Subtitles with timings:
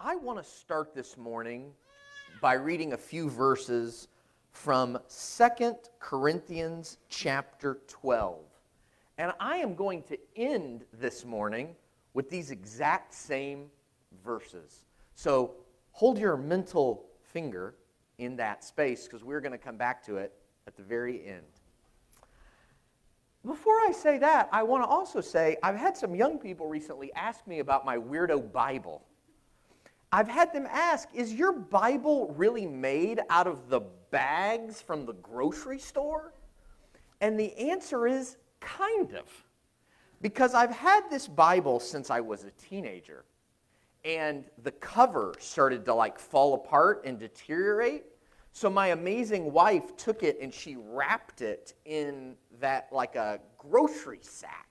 [0.00, 1.72] I want to start this morning
[2.40, 4.06] by reading a few verses
[4.52, 8.38] from Second Corinthians chapter 12.
[9.18, 11.74] And I am going to end this morning
[12.14, 13.72] with these exact same
[14.24, 14.84] verses.
[15.16, 15.54] So
[15.90, 17.74] hold your mental finger
[18.18, 20.32] in that space because we're going to come back to it
[20.68, 21.42] at the very end.
[23.44, 27.12] Before I say that, I want to also say I've had some young people recently
[27.14, 29.02] ask me about my weirdo Bible.
[30.10, 33.80] I've had them ask, is your Bible really made out of the
[34.10, 36.32] bags from the grocery store?
[37.20, 39.26] And the answer is kind of.
[40.20, 43.24] Because I've had this Bible since I was a teenager.
[44.04, 48.04] And the cover started to like fall apart and deteriorate.
[48.52, 54.20] So my amazing wife took it and she wrapped it in that like a grocery
[54.22, 54.66] sack.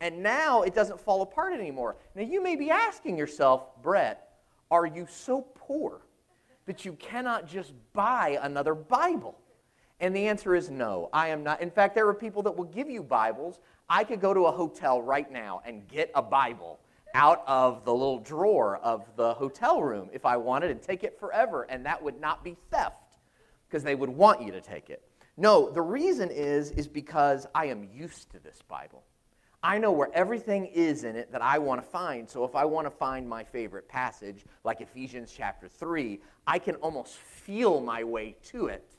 [0.00, 1.96] And now it doesn't fall apart anymore.
[2.14, 4.29] Now you may be asking yourself, Brett,
[4.70, 6.02] are you so poor
[6.66, 9.38] that you cannot just buy another Bible?
[10.00, 11.60] And the answer is no, I am not.
[11.60, 13.58] In fact, there are people that will give you Bibles.
[13.88, 16.80] I could go to a hotel right now and get a Bible
[17.14, 21.18] out of the little drawer of the hotel room if I wanted and take it
[21.18, 22.96] forever, and that would not be theft
[23.68, 25.02] because they would want you to take it.
[25.36, 29.02] No, the reason is is because I am used to this Bible.
[29.62, 32.28] I know where everything is in it that I want to find.
[32.28, 36.76] So if I want to find my favorite passage, like Ephesians chapter 3, I can
[36.76, 38.96] almost feel my way to it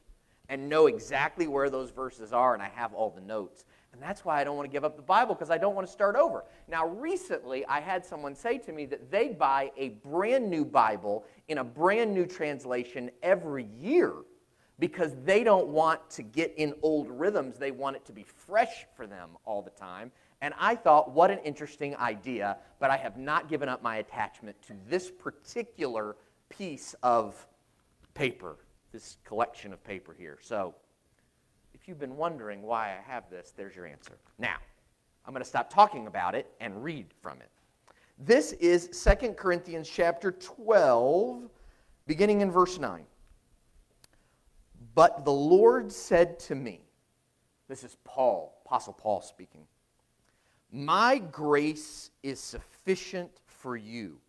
[0.49, 3.65] and know exactly where those verses are, and I have all the notes.
[3.93, 5.87] And that's why I don't want to give up the Bible because I don't want
[5.87, 6.45] to start over.
[6.67, 11.25] Now, recently, I had someone say to me that they buy a brand new Bible
[11.47, 14.13] in a brand new translation every year
[14.79, 17.57] because they don't want to get in old rhythms.
[17.57, 20.11] They want it to be fresh for them all the time.
[20.41, 24.59] And I thought, what an interesting idea, but I have not given up my attachment
[24.63, 26.15] to this particular
[26.49, 27.47] piece of
[28.13, 28.57] paper,
[28.91, 30.39] this collection of paper here.
[30.41, 30.73] So,
[31.73, 34.13] if you've been wondering why I have this, there's your answer.
[34.37, 34.57] Now,
[35.25, 37.49] I'm going to stop talking about it and read from it.
[38.17, 41.49] This is 2 Corinthians chapter 12,
[42.05, 43.03] beginning in verse 9.
[44.93, 46.81] But the Lord said to me,
[47.67, 49.65] this is Paul, Apostle Paul speaking.
[50.73, 54.21] My grace is sufficient for you,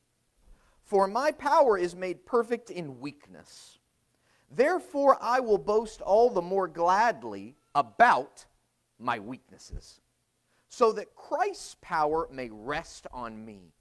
[0.83, 3.79] for my power is made perfect in weakness.
[4.51, 8.45] Therefore, I will boast all the more gladly about
[8.99, 10.01] my weaknesses,
[10.69, 13.73] so that Christ's power may rest on me.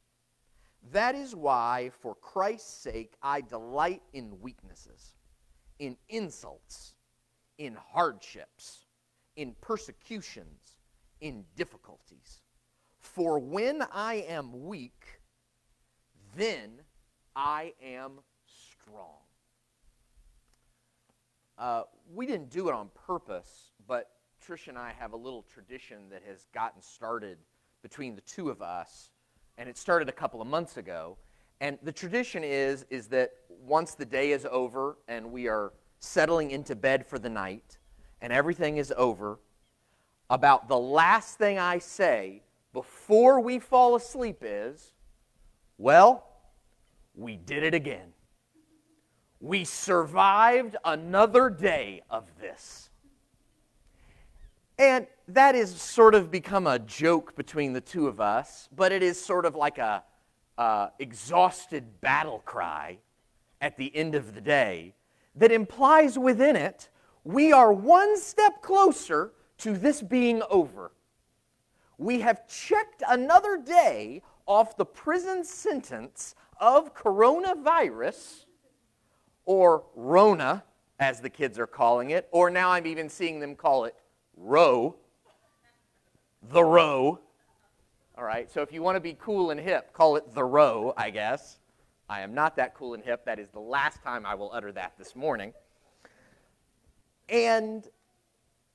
[0.92, 5.16] That is why, for Christ's sake, I delight in weaknesses,
[5.80, 6.94] in insults,
[7.58, 8.86] in hardships,
[9.36, 10.78] in persecutions,
[11.22, 12.41] in difficulties
[13.14, 15.20] for when I am weak,
[16.36, 16.82] then
[17.36, 19.18] I am strong.
[21.58, 21.84] Uh,
[22.14, 24.12] we didn't do it on purpose, but
[24.46, 27.38] Trish and I have a little tradition that has gotten started
[27.84, 29.12] between the two of us,
[29.58, 31.18] and it started a couple of months ago.
[31.60, 36.50] And the tradition is, is that once the day is over and we are settling
[36.52, 37.78] into bed for the night
[38.22, 39.40] and everything is over,
[40.30, 42.42] about the last thing I say
[42.74, 44.94] before we fall asleep is
[45.78, 46.28] well,
[47.16, 48.14] we did it again.
[49.40, 52.90] We survived another day of this.
[54.78, 59.02] And that has sort of become a joke between the two of us, but it
[59.02, 60.04] is sort of like a
[60.58, 63.00] uh, exhausted battle cry
[63.62, 64.94] at the end of the day
[65.36, 66.90] that implies within it
[67.24, 70.92] we are one step closer to this being over
[72.02, 78.46] we have checked another day off the prison sentence of coronavirus,
[79.46, 80.64] or Rona,
[81.00, 83.96] as the kids are calling it, or now I'm even seeing them call it
[84.36, 84.96] row,
[86.50, 87.20] the row.
[88.18, 90.96] All right, so if you want to be cool and hip, call it the row,
[90.98, 91.60] I guess.
[92.10, 93.26] I am not that cool and hip.
[93.26, 95.54] That is the last time I will utter that this morning.
[97.30, 97.88] And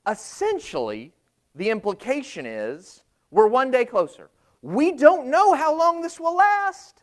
[0.08, 1.12] essentially,
[1.56, 4.31] the implication is we're one day closer.
[4.62, 7.02] We don't know how long this will last,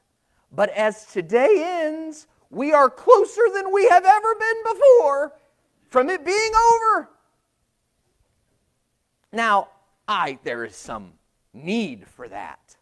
[0.52, 5.34] but as today ends, we are closer than we have ever been before
[5.90, 7.10] from it being over.
[9.32, 9.70] Now,
[10.08, 11.14] I there is some
[11.54, 12.76] need for that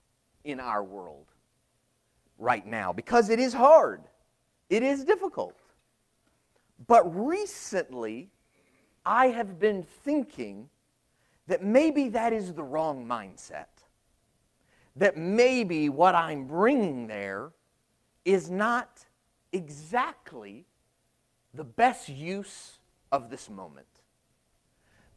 [0.43, 1.27] in our world
[2.37, 4.01] right now because it is hard.
[4.69, 5.57] It is difficult.
[6.87, 8.29] But recently,
[9.05, 10.69] I have been thinking
[11.47, 13.65] that maybe that is the wrong mindset.
[14.95, 17.51] That maybe what I'm bringing there
[18.25, 19.05] is not
[19.51, 20.65] exactly
[21.53, 22.79] the best use
[23.11, 23.87] of this moment.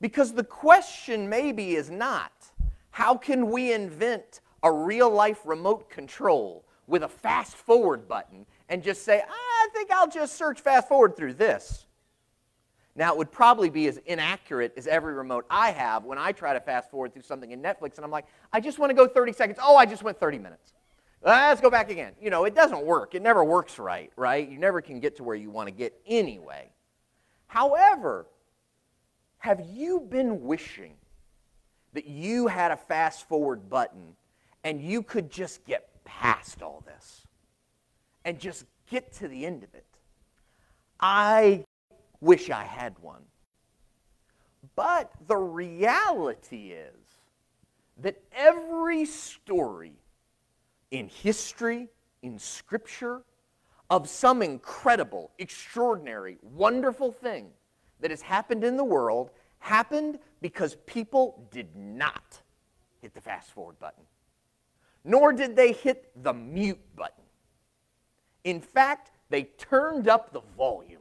[0.01, 2.33] Because the question maybe is not
[2.91, 8.83] how can we invent a real life remote control with a fast forward button and
[8.83, 11.84] just say, I think I'll just search fast forward through this.
[12.97, 16.53] Now, it would probably be as inaccurate as every remote I have when I try
[16.53, 19.09] to fast forward through something in Netflix and I'm like, I just want to go
[19.09, 19.59] 30 seconds.
[19.61, 20.73] Oh, I just went 30 minutes.
[21.25, 22.13] Uh, let's go back again.
[22.21, 23.15] You know, it doesn't work.
[23.15, 24.49] It never works right, right?
[24.49, 26.71] You never can get to where you want to get anyway.
[27.47, 28.27] However,
[29.39, 30.95] have you been wishing
[31.95, 34.15] that you had a fast forward button
[34.63, 37.27] and you could just get past all this
[38.25, 39.87] and just get to the end of it?
[41.01, 41.65] I
[42.21, 43.23] wish I had one.
[44.77, 46.95] But the reality is
[47.99, 49.93] that every story
[50.91, 51.89] in history,
[52.23, 53.23] in Scripture,
[53.91, 57.49] of some incredible, extraordinary, wonderful thing
[58.01, 62.41] that has happened in the world happened because people did not
[63.01, 64.05] hit the fast forward button,
[65.05, 67.25] nor did they hit the mute button.
[68.45, 70.94] In fact, they turned up the volume.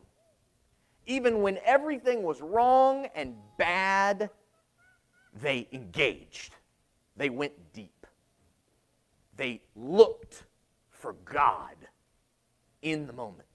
[1.06, 4.30] Even when everything was wrong and bad,
[5.42, 6.56] they engaged.
[7.18, 8.08] They went deep.
[9.36, 10.44] They looked
[10.90, 11.76] for God
[12.82, 13.48] in the moment.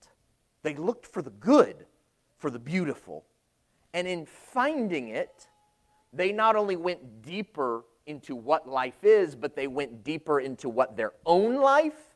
[0.62, 1.86] They looked for the good,
[2.36, 3.24] for the beautiful.
[3.94, 5.48] And in finding it,
[6.12, 10.96] they not only went deeper into what life is, but they went deeper into what
[10.96, 12.14] their own life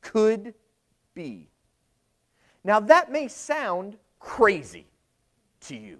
[0.00, 0.54] could
[1.14, 1.48] be.
[2.62, 4.86] Now, that may sound crazy
[5.60, 5.98] to you.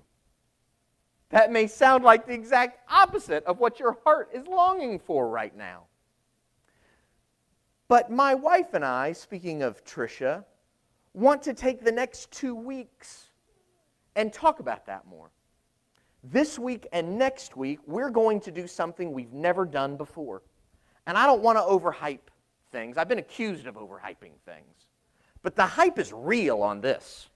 [1.29, 5.56] That may sound like the exact opposite of what your heart is longing for right
[5.56, 5.85] now.
[7.87, 10.44] But my wife and I, speaking of Tricia,
[11.12, 13.29] want to take the next two weeks
[14.17, 15.31] and talk about that more.
[16.23, 20.43] This week and next week, we're going to do something we've never done before.
[21.06, 22.31] And I don't want to overhype
[22.73, 22.97] things.
[22.97, 24.88] I've been accused of overhyping things.
[25.43, 27.29] But the hype is real on this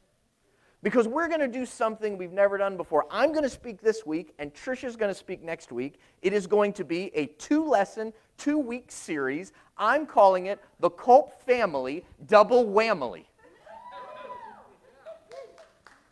[0.82, 3.06] because we're going to do something we've never done before.
[3.10, 5.98] I'm going to speak this week, and Trisha's going to speak next week.
[6.22, 9.52] It is going to be a two lesson, two week series.
[9.76, 13.25] I'm calling it the Culp Family Double Whammy.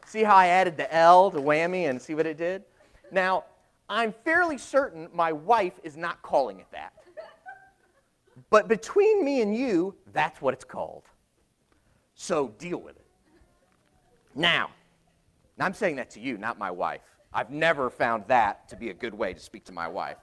[0.07, 2.63] see how I added the L to whammy and see what it did?
[3.11, 3.45] Now,
[3.89, 6.93] I'm fairly certain my wife is not calling it that.
[8.51, 11.05] But between me and you, that's what it's called.
[12.15, 13.06] So deal with it.
[14.37, 14.69] Now,
[15.59, 17.01] I'm saying that to you, not my wife.
[17.33, 20.19] I've never found that to be a good way to speak to my wife.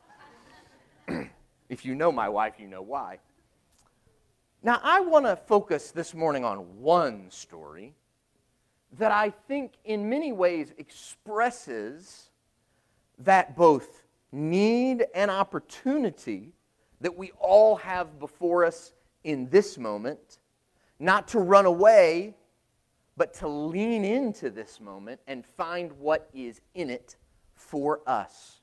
[1.70, 3.18] if you know my wife, you know why.
[4.62, 7.96] Now, I want to focus this morning on one story
[9.00, 12.30] that I think in many ways expresses
[13.18, 16.54] that both need and opportunity
[17.02, 18.94] that we all have before us
[19.24, 20.38] in this moment,
[21.00, 22.36] not to run away
[23.16, 27.16] but to lean into this moment and find what is in it
[27.56, 28.62] for us.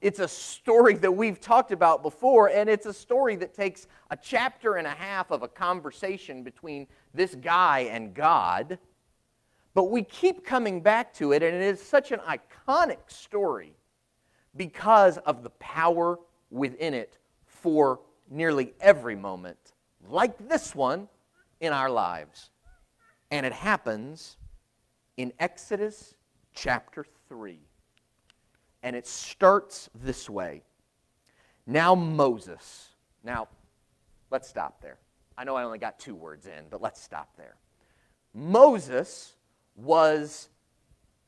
[0.00, 4.16] It's a story that we've talked about before, and it's a story that takes a
[4.16, 8.78] chapter and a half of a conversation between this guy and God.
[9.74, 13.76] But we keep coming back to it, and it is such an iconic story
[14.56, 16.18] because of the power
[16.50, 17.16] within it
[17.46, 19.72] for nearly every moment,
[20.08, 21.08] like this one
[21.60, 22.50] in our lives.
[23.32, 24.36] And it happens
[25.16, 26.14] in Exodus
[26.54, 27.58] chapter 3.
[28.82, 30.62] And it starts this way.
[31.66, 32.90] Now, Moses.
[33.24, 33.48] Now,
[34.30, 34.98] let's stop there.
[35.38, 37.56] I know I only got two words in, but let's stop there.
[38.34, 39.36] Moses
[39.76, 40.50] was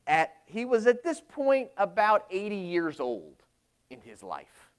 [0.05, 3.41] at he was at this point about 80 years old
[3.89, 4.69] in his life.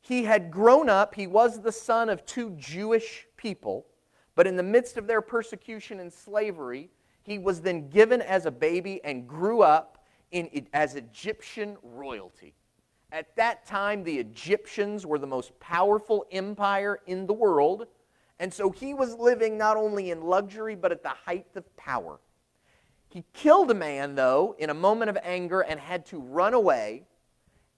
[0.00, 3.86] He had grown up, he was the son of two Jewish people
[4.40, 6.88] but in the midst of their persecution and slavery,
[7.24, 12.54] he was then given as a baby and grew up in, as Egyptian royalty.
[13.12, 17.86] At that time, the Egyptians were the most powerful empire in the world,
[18.38, 22.18] and so he was living not only in luxury, but at the height of power.
[23.10, 27.02] He killed a man, though, in a moment of anger and had to run away,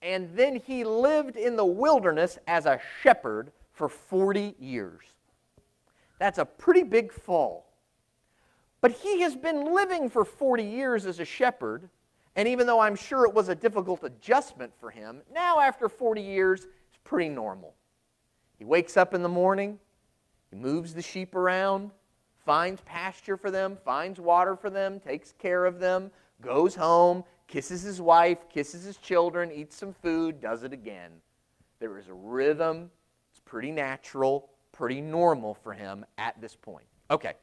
[0.00, 5.02] and then he lived in the wilderness as a shepherd for 40 years.
[6.22, 7.66] That's a pretty big fall.
[8.80, 11.88] But he has been living for 40 years as a shepherd,
[12.36, 16.22] and even though I'm sure it was a difficult adjustment for him, now after 40
[16.22, 17.74] years, it's pretty normal.
[18.56, 19.80] He wakes up in the morning,
[20.50, 21.90] He moves the sheep around,
[22.46, 27.82] finds pasture for them, finds water for them, takes care of them, goes home, kisses
[27.82, 31.10] his wife, kisses his children, eats some food, does it again.
[31.80, 32.92] There is a rhythm.
[33.32, 36.86] It's pretty natural, pretty normal for him at this point.
[37.10, 37.34] Okay.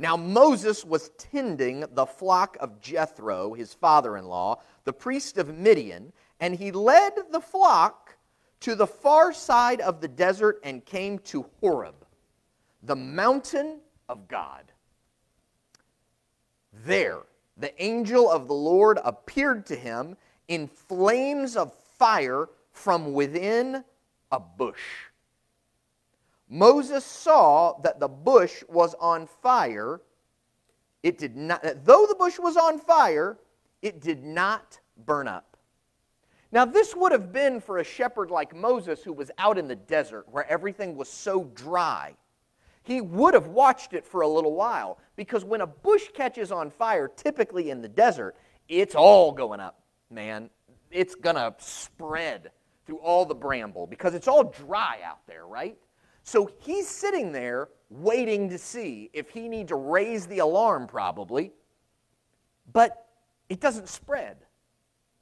[0.00, 5.56] Now, Moses was tending the flock of Jethro, his father in law, the priest of
[5.56, 8.16] Midian, and he led the flock
[8.60, 12.06] to the far side of the desert and came to Horeb,
[12.84, 14.70] the mountain of God.
[16.84, 17.22] There,
[17.56, 23.84] the angel of the Lord appeared to him in flames of fire from within
[24.30, 25.07] a bush.
[26.48, 30.00] Moses saw that the bush was on fire.
[31.02, 33.38] It did not, though the bush was on fire,
[33.82, 35.56] it did not burn up.
[36.50, 39.76] Now, this would have been for a shepherd like Moses who was out in the
[39.76, 42.14] desert where everything was so dry.
[42.84, 46.70] He would have watched it for a little while because when a bush catches on
[46.70, 48.34] fire, typically in the desert,
[48.66, 50.48] it's all going up, man.
[50.90, 52.50] It's going to spread
[52.86, 55.76] through all the bramble because it's all dry out there, right?
[56.28, 61.54] So he's sitting there waiting to see if he needs to raise the alarm, probably.
[62.70, 63.06] But
[63.48, 64.36] it doesn't spread,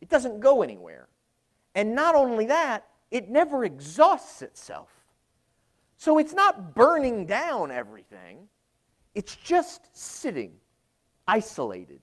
[0.00, 1.06] it doesn't go anywhere.
[1.76, 4.88] And not only that, it never exhausts itself.
[5.96, 8.48] So it's not burning down everything,
[9.14, 10.54] it's just sitting,
[11.28, 12.00] isolated,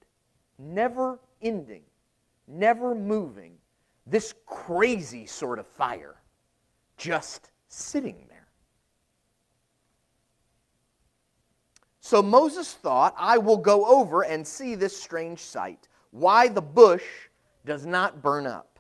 [0.58, 1.84] never ending,
[2.48, 3.56] never moving.
[4.08, 6.16] This crazy sort of fire,
[6.96, 8.33] just sitting there.
[12.06, 17.06] So Moses thought, I will go over and see this strange sight, why the bush
[17.66, 18.78] does not burn up.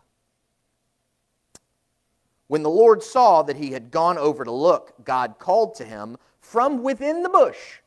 [2.48, 6.18] When the Lord saw that he had gone over to look, God called to him
[6.42, 7.80] from within the bush.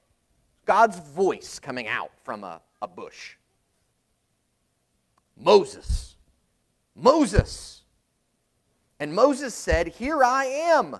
[0.64, 3.34] God's voice coming out from a, a bush.
[5.36, 6.16] Moses,
[6.94, 7.82] Moses.
[8.98, 10.96] And Moses said, Here I am.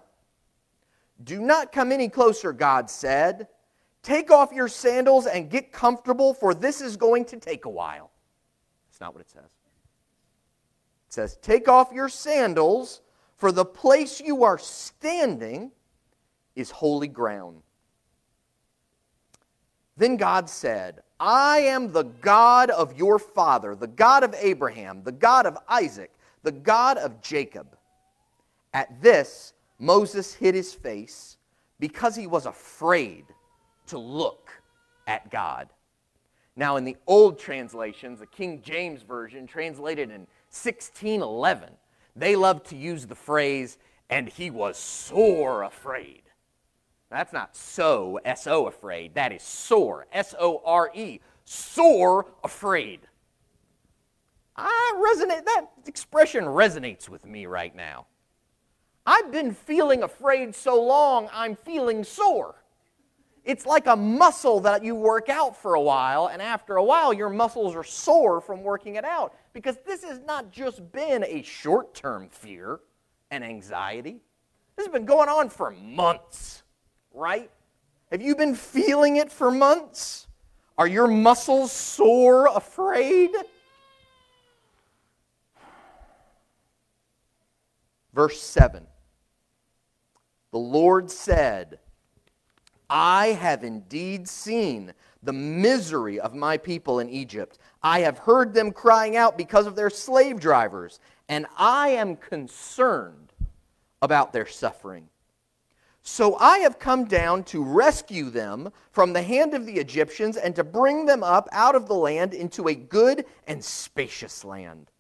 [1.25, 3.49] Do not come any closer, God said.
[4.07, 8.13] Take off your sandals and get comfortable, for this is going to take a while.
[8.89, 9.43] That's not what it says.
[11.09, 13.01] It says, Take off your sandals,
[13.37, 15.73] for the place you are standing
[16.55, 17.63] is holy ground.
[19.97, 25.11] Then God said, I am the God of your father, the God of Abraham, the
[25.11, 26.13] God of Isaac,
[26.45, 27.77] the God of Jacob.
[28.73, 31.39] At this, Moses hid his face
[31.81, 33.25] because he was afraid
[33.87, 34.51] to look
[35.07, 35.69] at God.
[36.57, 41.71] Now, in the old translations, the King James Version, translated in 1611,
[42.15, 43.77] they love to use the phrase,
[44.09, 46.23] and he was sore afraid.
[47.11, 49.15] That's not so, S O afraid.
[49.15, 53.01] That is sore, S O R E, sore afraid.
[54.57, 58.07] I resonate, that expression resonates with me right now.
[59.05, 62.57] I've been feeling afraid so long, I'm feeling sore.
[63.47, 67.13] It's like a muscle that you work out for a while, and after a while,
[67.13, 69.37] your muscles are sore from working it out.
[69.53, 72.81] Because this has not just been a short term fear
[73.31, 74.21] and anxiety,
[74.75, 76.65] this has been going on for months,
[77.15, 77.49] right?
[78.11, 80.27] Have you been feeling it for months?
[80.77, 83.31] Are your muscles sore afraid?
[88.13, 88.89] Verse 7
[90.51, 91.79] The Lord said,
[92.89, 97.59] I have indeed seen the misery of my people in Egypt.
[97.83, 103.33] I have heard them crying out because of their slave drivers, and I am concerned
[104.03, 105.09] about their suffering.
[106.03, 110.55] So I have come down to rescue them from the hand of the Egyptians and
[110.55, 114.93] to bring them up out of the land into a good and spacious land,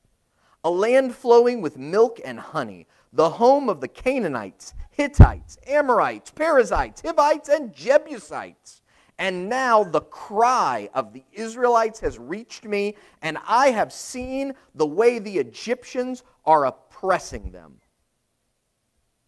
[0.64, 7.02] a land flowing with milk and honey, the home of the Canaanites Hittites, Amorites, Perizzites,
[7.02, 8.80] Hivites, and Jebusites.
[9.18, 14.86] And now the cry of the Israelites has reached me, and I have seen the
[14.86, 17.74] way the Egyptians are oppressing them.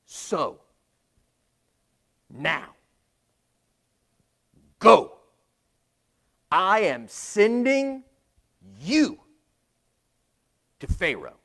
[0.06, 0.60] So,
[2.30, 2.68] now,
[4.78, 5.18] go.
[6.50, 8.04] I am sending
[8.80, 9.20] you
[10.80, 11.38] to Pharaoh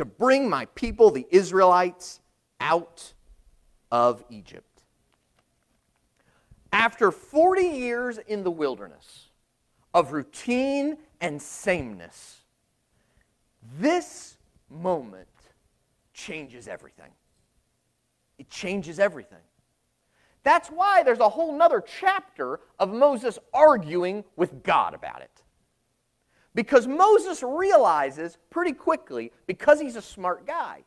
[0.00, 2.20] to bring my people, the Israelites,
[2.58, 3.12] out
[3.92, 4.82] of Egypt.
[6.72, 9.28] After 40 years in the wilderness
[9.92, 12.40] of routine and sameness,
[13.78, 14.38] this
[14.70, 15.28] moment
[16.14, 17.10] changes everything.
[18.38, 19.44] It changes everything.
[20.44, 25.39] That's why there's a whole nother chapter of Moses arguing with God about it.
[26.54, 30.84] Because Moses realizes pretty quickly, because he's a smart guy,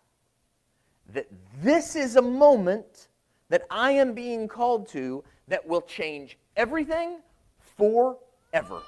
[1.13, 1.27] that
[1.61, 3.07] this is a moment
[3.49, 7.19] that I am being called to that will change everything
[7.77, 8.81] forever.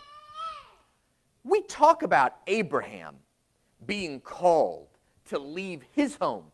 [1.44, 3.17] We talk about Abraham
[3.86, 4.88] being called
[5.25, 6.46] to leave his home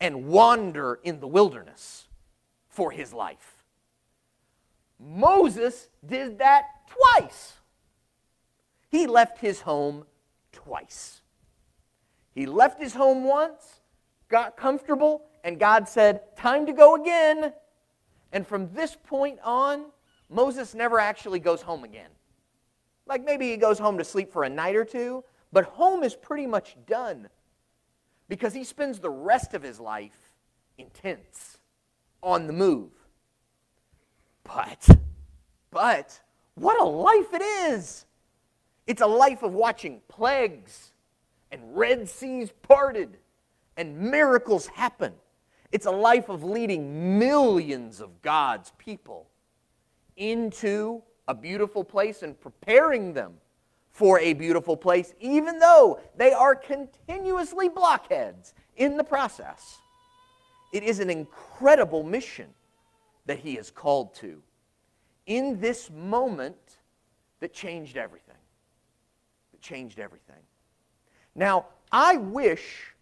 [0.00, 2.08] and wander in the wilderness
[2.68, 3.64] for his life.
[4.98, 7.54] Moses did that twice.
[8.92, 10.04] He left his home
[10.52, 11.22] twice.
[12.34, 13.80] He left his home once,
[14.28, 17.54] got comfortable, and God said, Time to go again.
[18.32, 19.86] And from this point on,
[20.28, 22.10] Moses never actually goes home again.
[23.06, 26.14] Like maybe he goes home to sleep for a night or two, but home is
[26.14, 27.30] pretty much done
[28.28, 30.34] because he spends the rest of his life
[30.76, 31.58] in tents,
[32.22, 32.90] on the move.
[34.44, 34.86] But,
[35.70, 36.20] but,
[36.56, 38.04] what a life it is!
[38.86, 40.92] It's a life of watching plagues
[41.50, 43.18] and Red Seas parted
[43.76, 45.14] and miracles happen.
[45.70, 49.28] It's a life of leading millions of God's people
[50.16, 53.34] into a beautiful place and preparing them
[53.90, 59.78] for a beautiful place, even though they are continuously blockheads in the process.
[60.72, 62.48] It is an incredible mission
[63.26, 64.42] that he is called to
[65.26, 66.78] in this moment
[67.40, 68.36] that changed everything.
[69.62, 70.42] Changed everything.
[71.34, 72.94] Now, I wish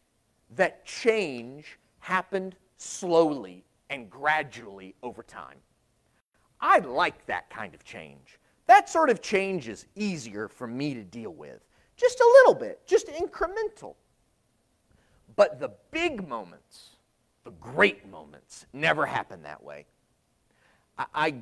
[0.57, 5.59] that change happened slowly and gradually over time.
[6.61, 8.39] I like that kind of change.
[8.67, 11.61] That sort of change is easier for me to deal with.
[11.97, 13.95] Just a little bit, just incremental.
[15.37, 16.91] But the big moments,
[17.45, 19.87] the great moments, never happen that way.
[20.99, 21.35] I, I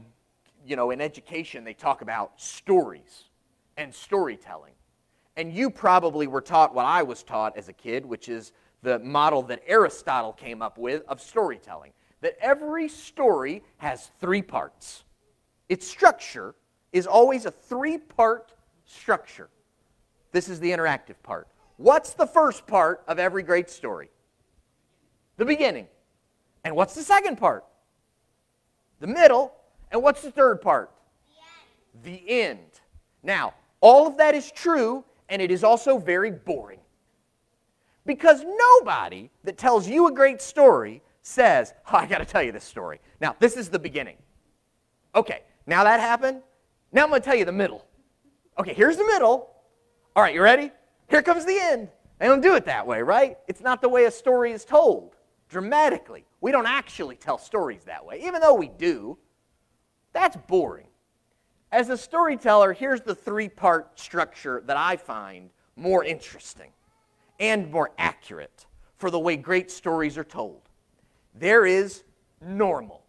[0.66, 3.24] you know, in education, they talk about stories
[3.76, 4.72] and storytelling.
[5.38, 8.98] And you probably were taught what I was taught as a kid, which is the
[8.98, 15.04] model that Aristotle came up with of storytelling that every story has three parts.
[15.68, 16.56] Its structure
[16.92, 18.52] is always a three part
[18.84, 19.48] structure.
[20.32, 21.46] This is the interactive part.
[21.76, 24.10] What's the first part of every great story?
[25.36, 25.86] The beginning.
[26.64, 27.64] And what's the second part?
[28.98, 29.52] The middle.
[29.92, 30.90] And what's the third part?
[32.02, 32.24] The end.
[32.26, 32.80] The end.
[33.22, 36.80] Now, all of that is true, and it is also very boring.
[38.06, 42.52] Because nobody that tells you a great story says, oh, I got to tell you
[42.52, 43.00] this story.
[43.20, 44.16] Now, this is the beginning.
[45.14, 46.42] Okay, now that happened.
[46.90, 47.84] Now I'm going to tell you the middle.
[48.58, 49.50] Okay, here's the middle.
[50.16, 50.72] All right, you ready?
[51.08, 51.88] Here comes the end.
[52.18, 53.38] They don't do it that way, right?
[53.46, 55.14] It's not the way a story is told
[55.48, 56.24] dramatically.
[56.40, 59.18] We don't actually tell stories that way, even though we do.
[60.12, 60.87] That's boring.
[61.70, 66.70] As a storyteller, here's the three part structure that I find more interesting
[67.38, 70.62] and more accurate for the way great stories are told.
[71.34, 72.02] There is
[72.40, 73.04] normal.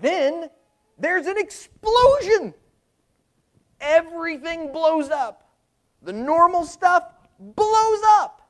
[0.00, 0.50] Then
[0.98, 2.54] there's an explosion.
[3.80, 5.48] Everything blows up.
[6.02, 7.04] The normal stuff
[7.38, 8.42] blows up.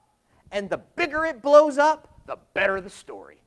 [0.50, 3.38] And the bigger it blows up, the better the story.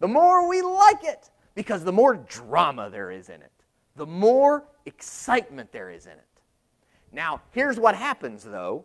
[0.00, 3.51] The more we like it, because the more drama there is in it,
[3.96, 6.26] the more excitement there is in it.
[7.12, 8.84] Now, here's what happens, though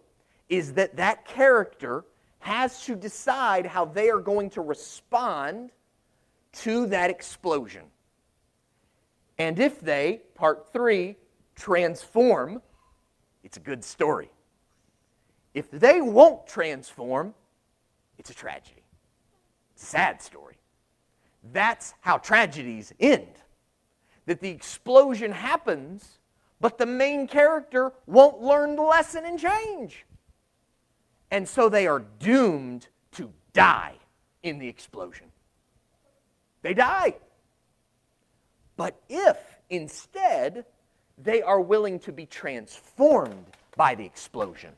[0.49, 2.05] is that that character
[2.39, 5.71] has to decide how they are going to respond
[6.53, 7.83] to that explosion.
[9.37, 11.17] And if they, part three,
[11.55, 12.61] transform,
[13.43, 14.29] it's a good story.
[15.53, 17.33] If they won't transform,
[18.17, 18.83] it's a tragedy.
[19.75, 20.55] Sad story.
[21.51, 23.27] That's how tragedies end.
[24.27, 26.19] That the explosion happens,
[26.61, 30.05] but the main character won't learn the lesson and change.
[31.31, 33.95] And so they are doomed to die
[34.43, 35.27] in the explosion.
[36.61, 37.15] They die.
[38.75, 39.37] But if
[39.69, 40.65] instead
[41.17, 44.73] they are willing to be transformed by the explosion,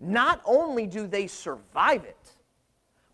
[0.00, 2.30] not only do they survive it,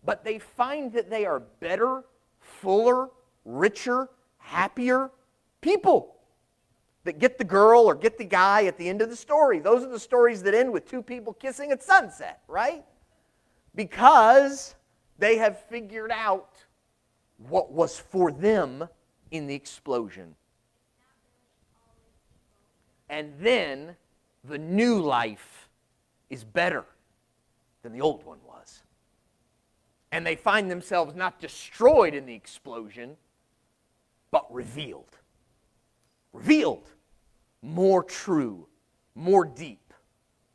[0.04, 2.04] but they find that they are better,
[2.40, 3.08] fuller,
[3.44, 5.10] richer, happier
[5.62, 6.16] people
[7.04, 9.58] that get the girl or get the guy at the end of the story.
[9.58, 12.84] Those are the stories that end with two people kissing at sunset, right?
[13.74, 14.74] Because
[15.18, 16.56] they have figured out
[17.48, 18.88] what was for them
[19.30, 20.36] in the explosion.
[23.08, 23.96] And then
[24.44, 25.68] the new life
[26.30, 26.84] is better
[27.82, 28.82] than the old one was.
[30.12, 33.16] And they find themselves not destroyed in the explosion,
[34.30, 35.18] but revealed.
[36.32, 36.88] Revealed.
[37.62, 38.66] More true,
[39.14, 39.92] more deep,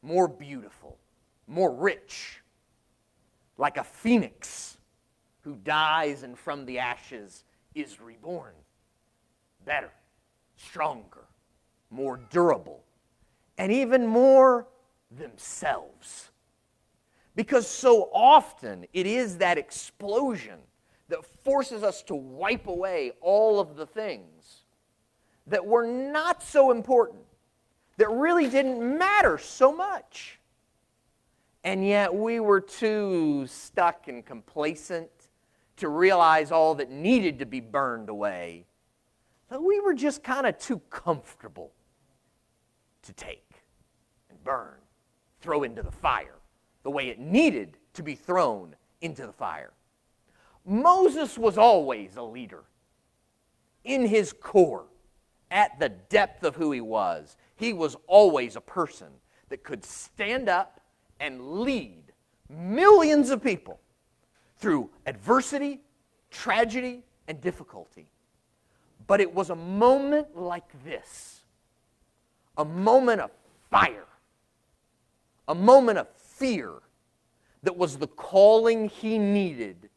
[0.02, 0.98] more beautiful,
[1.48, 2.42] more rich.
[3.58, 4.78] Like a phoenix
[5.42, 8.54] who dies and from the ashes is reborn.
[9.66, 9.92] Better,
[10.58, 11.26] stronger,
[11.90, 12.84] more durable,
[13.58, 14.68] and even more
[15.12, 16.32] themselves.
[17.36, 20.60] Because so often it is that explosion
[21.08, 24.57] that forces us to wipe away all of the things
[25.47, 27.23] that were not so important,
[27.97, 30.39] that really didn't matter so much.
[31.63, 35.10] And yet we were too stuck and complacent
[35.77, 38.65] to realize all that needed to be burned away,
[39.49, 41.71] that we were just kind of too comfortable
[43.03, 43.63] to take
[44.29, 44.75] and burn,
[45.39, 46.36] throw into the fire
[46.83, 49.73] the way it needed to be thrown into the fire.
[50.65, 52.63] Moses was always a leader
[53.83, 54.86] in his core,
[55.51, 57.38] at the depth of who he was.
[57.55, 59.07] He was always a person
[59.49, 60.81] that could stand up
[61.19, 62.03] and lead
[62.49, 63.79] millions of people
[64.57, 65.81] through adversity,
[66.31, 68.07] tragedy, and difficulty.
[69.05, 71.41] But it was a moment like this
[72.57, 73.29] a moment of
[73.69, 74.07] fire,
[75.47, 76.73] a moment of fear
[77.63, 79.89] that was the calling he needed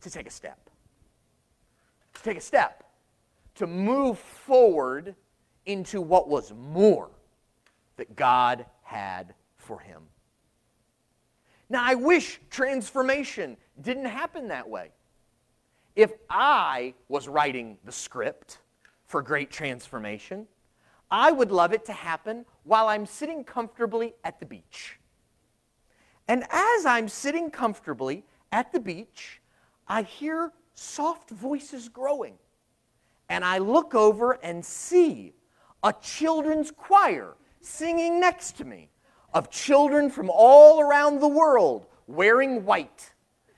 [0.00, 0.68] to take a step.
[2.14, 2.85] To take a step,
[3.56, 5.14] to move forward
[5.64, 7.10] into what was more
[7.96, 10.02] that God had for him.
[11.68, 14.90] Now, I wish transformation didn't happen that way.
[15.96, 18.58] If I was writing the script
[19.06, 20.46] for great transformation,
[21.10, 24.98] I would love it to happen while I'm sitting comfortably at the beach.
[26.28, 29.40] And as I'm sitting comfortably at the beach,
[29.88, 32.34] I hear soft voices growing.
[33.28, 35.34] And I look over and see
[35.82, 38.90] a children's choir singing next to me
[39.34, 43.12] of children from all around the world wearing white,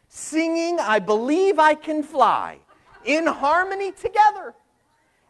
[0.08, 2.58] singing, I Believe I Can Fly,
[3.04, 4.54] in harmony together.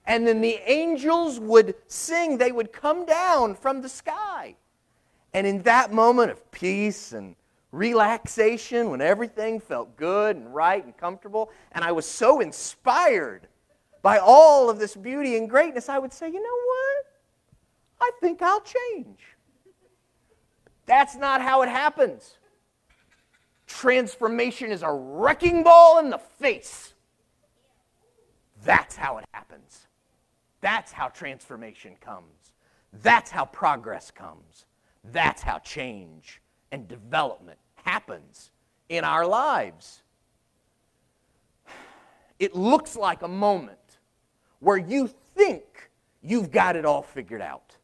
[0.07, 4.57] And then the angels would sing, they would come down from the sky.
[5.35, 7.37] And in that moment of peace and
[7.73, 13.49] relaxation, when everything felt good and right and comfortable, and I was so inspired
[14.03, 17.07] by all of this beauty and greatness, I would say, you know what?
[18.01, 19.21] I think I'll change.
[20.87, 22.39] That's not how it happens.
[23.67, 26.95] Transformation is a wrecking ball in the face.
[28.65, 29.87] That's how it happens.
[30.61, 32.53] That's how transformation comes.
[33.03, 34.65] That's how progress comes.
[35.05, 36.41] That's how change
[36.73, 38.51] and development happens
[38.89, 40.03] in our lives.
[42.39, 43.88] It looks like a moment
[44.61, 45.91] where you think
[46.23, 47.77] you've got it all figured out.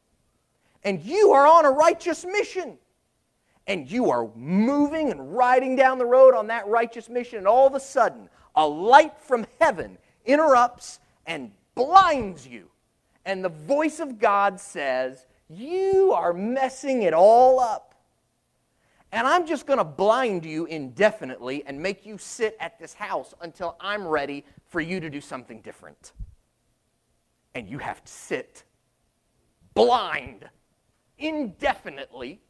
[0.83, 2.79] And you are on a righteous mission.
[3.67, 7.67] And you are moving and riding down the road on that righteous mission, and all
[7.67, 12.69] of a sudden, a light from heaven interrupts and blinds you.
[13.25, 17.95] And the voice of God says, You are messing it all up.
[19.13, 23.33] And I'm just going to blind you indefinitely and make you sit at this house
[23.41, 26.13] until I'm ready for you to do something different.
[27.55, 28.65] And you have to sit
[29.75, 30.49] blind
[31.19, 32.41] indefinitely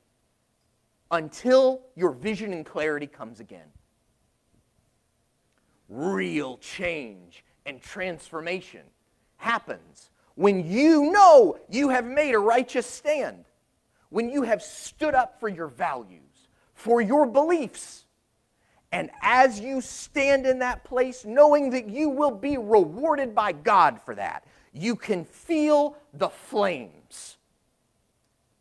[1.10, 3.66] until your vision and clarity comes again.
[5.88, 8.82] Real change and transformation
[9.36, 13.44] happens when you know you have made a righteous stand,
[14.08, 16.24] when you have stood up for your values
[16.74, 18.04] for your beliefs.
[18.92, 24.00] And as you stand in that place, knowing that you will be rewarded by God
[24.00, 27.38] for that, you can feel the flames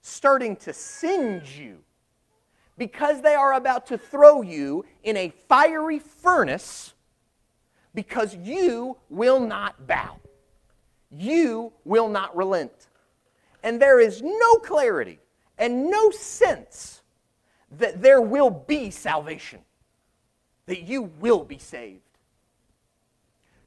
[0.01, 1.79] starting to singe you
[2.77, 6.93] because they are about to throw you in a fiery furnace
[7.95, 10.19] because you will not bow.
[11.11, 12.89] You will not relent.
[13.63, 15.19] And there is no clarity
[15.57, 17.01] and no sense
[17.71, 19.59] that there will be salvation,
[20.65, 22.01] that you will be saved.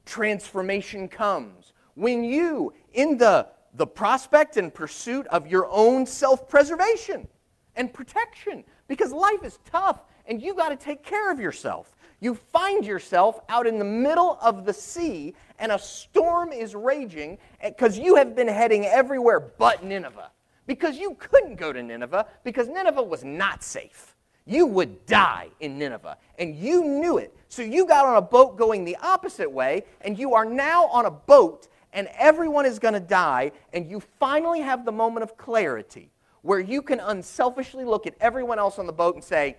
[0.05, 7.27] Transformation comes when you, in the, the prospect and pursuit of your own self preservation
[7.75, 11.95] and protection, because life is tough and you got to take care of yourself.
[12.19, 17.37] You find yourself out in the middle of the sea and a storm is raging
[17.63, 20.31] because you have been heading everywhere but Nineveh
[20.67, 24.15] because you couldn't go to Nineveh because Nineveh was not safe.
[24.47, 27.35] You would die in Nineveh, and you knew it.
[27.49, 31.05] So you got on a boat going the opposite way, and you are now on
[31.05, 35.37] a boat, and everyone is going to die, and you finally have the moment of
[35.37, 39.57] clarity where you can unselfishly look at everyone else on the boat and say,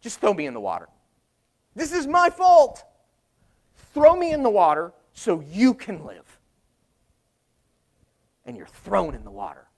[0.00, 0.88] just throw me in the water.
[1.74, 2.84] This is my fault.
[3.94, 6.38] Throw me in the water so you can live.
[8.44, 9.68] And you're thrown in the water,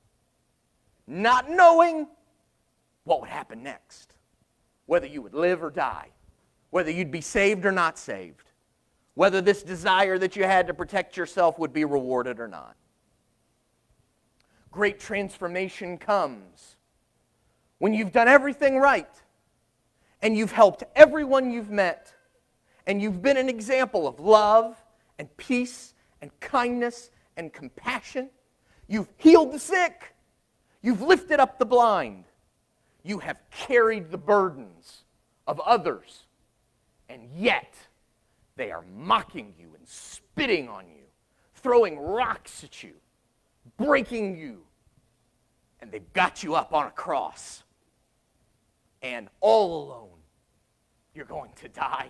[1.07, 2.07] not knowing
[3.05, 4.15] what would happen next,
[4.87, 6.09] whether you would live or die,
[6.71, 8.50] whether you'd be saved or not saved,
[9.15, 12.77] whether this desire that you had to protect yourself would be rewarded or not.
[14.71, 16.77] Great transformation comes
[17.79, 19.09] when you've done everything right
[20.23, 22.13] and you've helped everyone you've met,
[22.87, 24.77] and you've been an example of love
[25.19, 28.29] and peace and kindness and compassion.
[28.87, 30.15] You've healed the sick,
[30.83, 32.25] you've lifted up the blind,
[33.03, 35.05] you have carried the burdens
[35.47, 36.27] of others,
[37.09, 37.75] and yet
[38.61, 41.05] they are mocking you and spitting on you,
[41.55, 42.93] throwing rocks at you,
[43.79, 44.59] breaking you,
[45.81, 47.63] and they've got you up on a cross
[49.01, 50.19] and all alone,
[51.15, 52.09] you're going to die.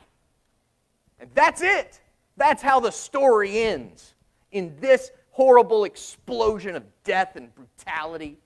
[1.21, 2.01] And that's it.
[2.37, 4.15] That's how the story ends.
[4.51, 8.39] In this horrible explosion of death and brutality,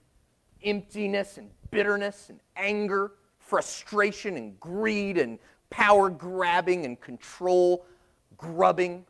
[0.62, 5.38] emptiness and bitterness and anger, frustration and greed and
[5.70, 7.86] power grabbing and control
[8.36, 9.04] grubbing.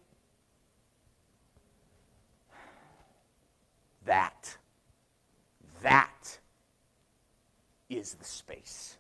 [4.05, 4.57] That,
[5.83, 6.39] that
[7.89, 8.99] is the space.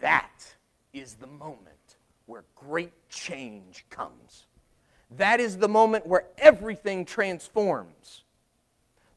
[0.00, 0.54] That
[0.92, 4.46] is the moment where great change comes.
[5.16, 8.24] That is the moment where everything transforms.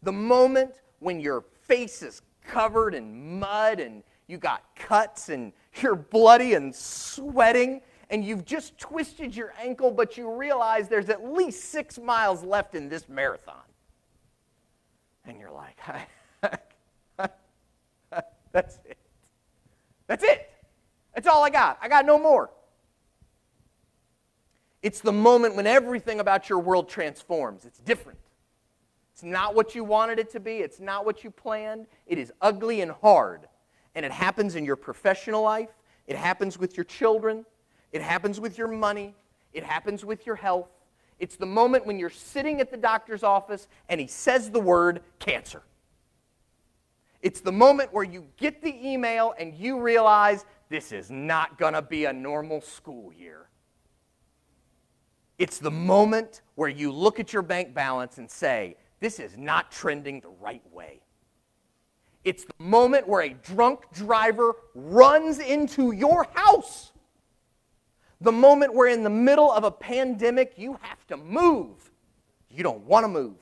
[0.04, 5.96] The moment when your face is covered in mud and you got cuts and you're
[5.96, 7.82] bloody and sweating
[8.12, 12.76] and you've just twisted your ankle, but you realize there's at least six miles left
[12.76, 13.56] in this marathon.
[15.26, 15.80] And you're like,
[18.52, 18.98] that's it.
[20.08, 20.52] That's it.
[21.16, 21.80] That's all I got.
[21.82, 22.52] I got no more.
[24.84, 27.64] It's the moment when everything about your world transforms.
[27.64, 28.20] It's different.
[29.14, 31.88] It's not what you wanted it to be, it's not what you planned.
[32.08, 33.48] It is ugly and hard.
[33.96, 35.70] And it happens in your professional life,
[36.08, 37.46] it happens with your children,
[37.92, 39.16] it happens with your money,
[39.54, 40.70] it happens with your health.
[41.20, 45.02] It's the moment when you're sitting at the doctor's office and he says the word
[45.20, 45.62] cancer.
[47.22, 51.74] It's the moment where you get the email and you realize this is not going
[51.74, 53.48] to be a normal school year.
[55.38, 59.72] It's the moment where you look at your bank balance and say, this is not
[59.72, 61.02] trending the right way.
[62.24, 66.91] It's the moment where a drunk driver runs into your house.
[68.22, 71.92] The moment where, in the middle of a pandemic, you have to move.
[72.50, 73.38] You don't want to move.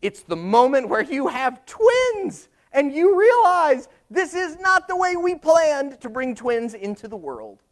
[0.00, 5.16] It's the moment where you have twins and you realize this is not the way
[5.16, 7.62] we planned to bring twins into the world.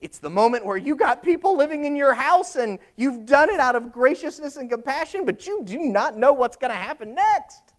[0.00, 3.58] It's the moment where you got people living in your house and you've done it
[3.58, 7.72] out of graciousness and compassion, but you do not know what's going to happen next.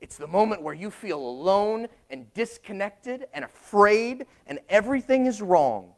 [0.00, 5.93] It's the moment where you feel alone and disconnected and afraid and everything is wrong.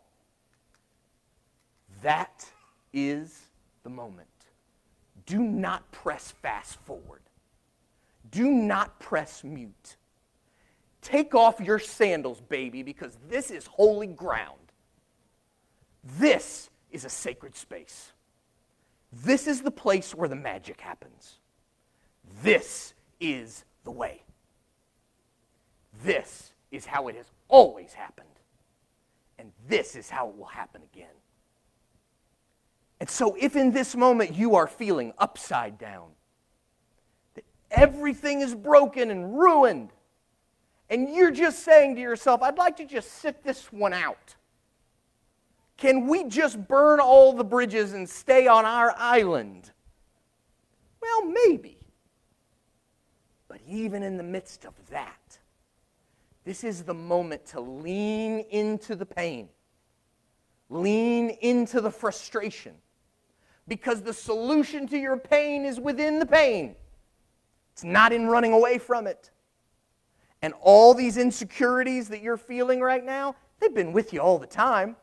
[2.06, 2.46] That
[2.92, 3.48] is
[3.82, 4.28] the moment.
[5.26, 7.22] Do not press fast forward
[8.30, 9.96] do not press mute.
[11.00, 14.72] Take off your sandals, baby, because this is holy ground.
[16.18, 18.12] This is a sacred space.
[19.12, 21.38] This is the place where the magic happens.
[22.42, 24.22] This is the way.
[26.04, 28.28] This is how it has always happened.
[29.38, 31.14] And this is how it will happen again.
[32.98, 36.10] And so, if in this moment you are feeling upside down,
[37.34, 39.90] that everything is broken and ruined.
[40.88, 44.36] And you're just saying to yourself, I'd like to just sit this one out.
[45.76, 49.70] Can we just burn all the bridges and stay on our island?
[51.02, 51.76] Well, maybe.
[53.48, 55.38] But even in the midst of that,
[56.44, 59.48] this is the moment to lean into the pain,
[60.70, 62.74] lean into the frustration,
[63.68, 66.76] because the solution to your pain is within the pain.
[67.72, 69.30] It's not in running away from it.
[70.42, 74.46] And all these insecurities that you're feeling right now, they've been with you all the
[74.46, 74.96] time.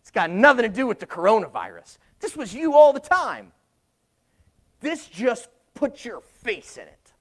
[0.00, 1.98] It's got nothing to do with the coronavirus.
[2.20, 3.52] This was you all the time.
[4.80, 7.12] This just put your face in it.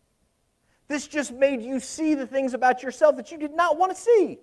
[0.87, 4.01] This just made you see the things about yourself that you did not want to
[4.01, 4.39] see,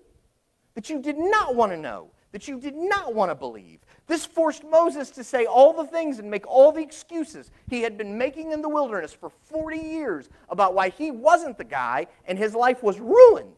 [0.74, 3.78] that you did not want to know, that you did not want to believe.
[4.06, 7.96] This forced Moses to say all the things and make all the excuses he had
[7.98, 12.38] been making in the wilderness for 40 years about why he wasn't the guy and
[12.38, 13.56] his life was ruined.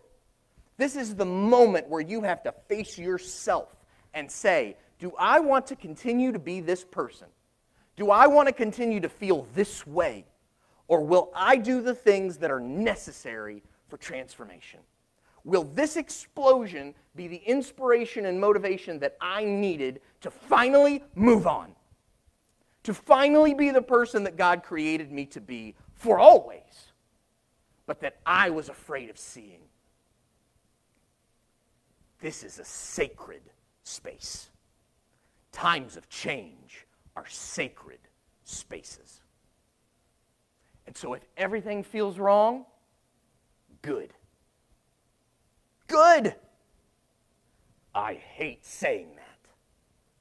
[0.76, 3.68] This is the moment where you have to face yourself
[4.14, 7.28] and say, Do I want to continue to be this person?
[7.96, 10.24] Do I want to continue to feel this way?
[10.88, 14.80] Or will I do the things that are necessary for transformation?
[15.44, 21.74] Will this explosion be the inspiration and motivation that I needed to finally move on?
[22.85, 26.92] To finally be the person that God created me to be for always,
[27.87, 29.61] but that I was afraid of seeing.
[32.20, 33.42] This is a sacred
[33.83, 34.50] space.
[35.53, 37.98] Times of change are sacred
[38.44, 39.20] spaces.
[40.87, 42.64] And so if everything feels wrong,
[43.83, 44.12] good.
[45.90, 46.35] Good.
[47.94, 49.38] I hate saying that.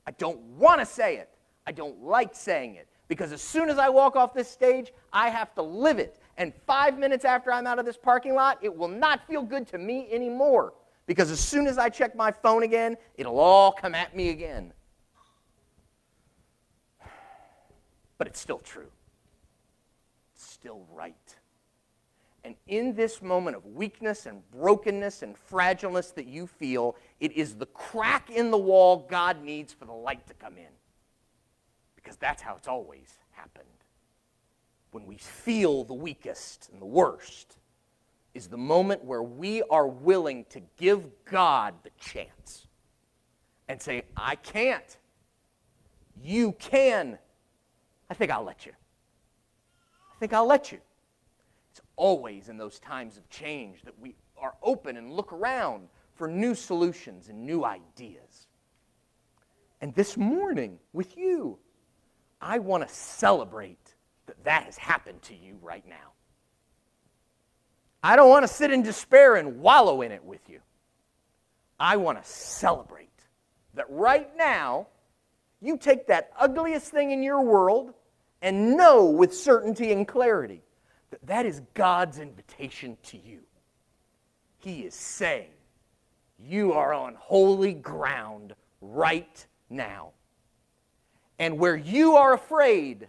[0.08, 1.30] I don't want to say it.
[1.68, 2.88] I don't like saying it.
[3.08, 6.20] Because as soon as I walk off this stage, I have to live it.
[6.38, 9.68] And five minutes after I'm out of this parking lot, it will not feel good
[9.68, 10.74] to me anymore.
[11.06, 14.74] Because as soon as I check my phone again, it'll all come at me again.
[18.18, 18.90] But it's still true
[20.40, 21.36] it's still right.
[22.44, 27.56] And in this moment of weakness and brokenness and fragileness that you feel, it is
[27.56, 30.72] the crack in the wall God needs for the light to come in.
[31.96, 33.66] Because that's how it's always happened.
[34.92, 37.58] When we feel the weakest and the worst,
[38.34, 42.68] is the moment where we are willing to give God the chance
[43.68, 44.98] and say, I can't.
[46.22, 47.18] You can.
[48.10, 50.80] I think I'll let you I think I'll let you.
[52.00, 56.56] Always in those times of change that we are open and look around for new
[56.56, 58.48] solutions and new ideas.
[59.82, 61.60] And this morning, with you,
[62.42, 63.96] I want to celebrate
[64.28, 66.14] that that has happened to you right now.
[68.02, 70.62] I don't want to sit in despair and wallow in it with you.
[71.82, 73.10] I want to celebrate
[73.74, 74.88] that right now,
[75.60, 77.94] you take that ugliest thing in your world
[78.42, 80.62] and know with certainty and clarity
[81.24, 83.40] that is God's invitation to you.
[84.58, 85.52] He is saying,
[86.38, 90.12] You are on holy ground right now.
[91.40, 93.08] And where you are afraid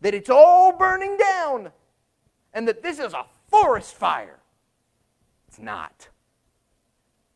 [0.00, 1.70] that it's all burning down
[2.54, 4.38] and that this is a forest fire,
[5.48, 6.08] it's not.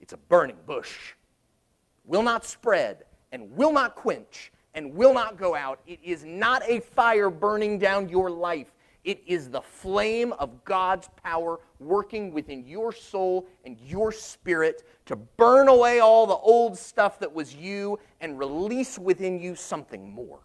[0.01, 1.14] It's a burning bush.
[2.05, 5.81] Will not spread and will not quench and will not go out.
[5.87, 8.73] It is not a fire burning down your life.
[9.03, 15.17] It is the flame of God's power working within your soul and your spirit to
[15.17, 20.41] burn away all the old stuff that was you and release within you something more,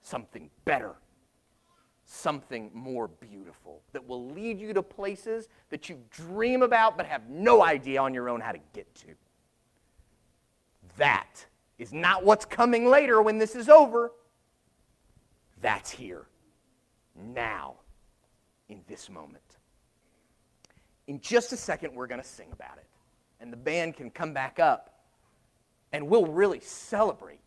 [0.00, 0.94] something better,
[2.06, 7.28] something more beautiful that will lead you to places that you dream about but have
[7.28, 9.08] no idea on your own how to get to.
[10.96, 11.46] That
[11.78, 14.12] is not what's coming later when this is over.
[15.60, 16.26] That's here,
[17.14, 17.76] now,
[18.68, 19.42] in this moment.
[21.06, 22.86] In just a second, we're going to sing about it.
[23.40, 25.00] And the band can come back up,
[25.92, 27.40] and we'll really celebrate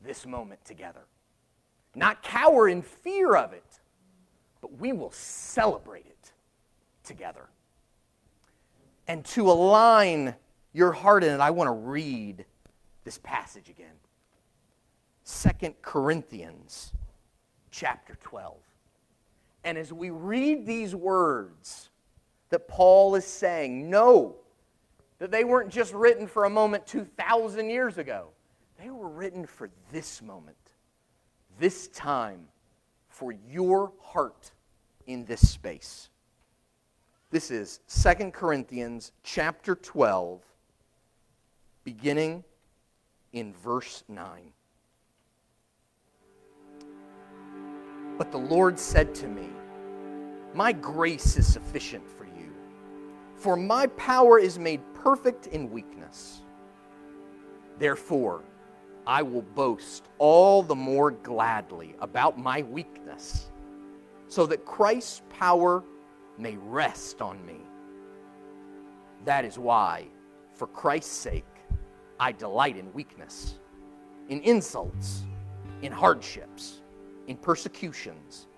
[0.00, 1.02] this moment together.
[1.94, 3.80] Not cower in fear of it,
[4.60, 6.32] but we will celebrate it
[7.04, 7.48] together.
[9.06, 10.34] And to align
[10.72, 12.44] your heart in it, I want to read
[13.04, 13.94] this passage again.
[15.22, 16.92] Second Corinthians
[17.70, 18.56] chapter 12.
[19.64, 21.90] And as we read these words
[22.50, 24.36] that Paul is saying, know
[25.18, 28.28] that they weren't just written for a moment 2,000 years ago.
[28.80, 30.56] They were written for this moment,
[31.58, 32.46] this time,
[33.08, 34.52] for your heart
[35.06, 36.10] in this space.
[37.30, 40.40] This is Second Corinthians chapter 12,
[41.84, 42.44] beginning
[43.32, 44.52] in verse 9.
[48.18, 49.48] But the Lord said to me,
[50.52, 52.52] My grace is sufficient for you,
[53.36, 56.42] for my power is made perfect in weakness.
[57.78, 58.42] Therefore,
[59.06, 63.52] I will boast all the more gladly about my weakness,
[64.26, 65.84] so that Christ's power
[66.36, 67.60] may rest on me.
[69.24, 70.08] That is why,
[70.54, 71.44] for Christ's sake,
[72.18, 73.60] I delight in weakness,
[74.28, 75.24] in insults,
[75.82, 76.82] in hardships,
[77.28, 78.48] in persecutions,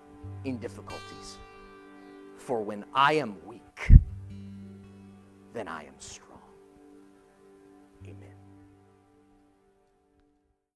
[0.44, 1.38] in difficulties.
[2.36, 3.92] For when I am weak,
[5.52, 6.29] then I am strong.